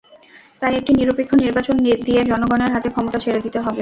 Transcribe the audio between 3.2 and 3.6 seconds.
ছেড়ে দিতে